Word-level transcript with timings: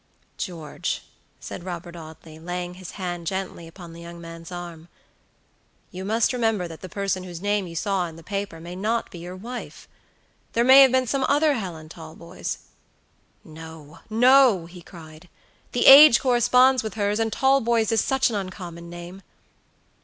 "George," 0.35 1.03
said 1.39 1.63
Robert 1.63 1.95
Audley, 1.95 2.39
laying 2.39 2.73
his 2.73 2.93
hand 2.93 3.27
gently 3.27 3.67
upon 3.67 3.93
the 3.93 4.01
young 4.01 4.19
man's 4.19 4.51
arm, 4.51 4.87
"you 5.91 6.03
must 6.03 6.33
remember 6.33 6.67
that 6.67 6.81
the 6.81 6.89
person 6.89 7.23
whose 7.23 7.39
name 7.39 7.67
you 7.67 7.75
saw 7.75 8.07
in 8.07 8.15
the 8.15 8.23
paper 8.23 8.59
may 8.59 8.75
not 8.75 9.11
be 9.11 9.19
your 9.19 9.35
wife. 9.35 9.87
There 10.53 10.63
may 10.63 10.81
have 10.81 10.91
been 10.91 11.05
some 11.05 11.23
other 11.29 11.53
Helen 11.53 11.87
Talboys." 11.87 12.57
"No, 13.43 13.99
no!" 14.09 14.65
he 14.65 14.81
cried; 14.81 15.29
"the 15.71 15.85
age 15.85 16.19
corresponds 16.19 16.81
with 16.81 16.95
hers, 16.95 17.19
and 17.19 17.31
Talboys 17.31 17.91
is 17.91 18.01
such 18.03 18.31
an 18.31 18.35
uncommon 18.35 18.89
name." 18.89 19.21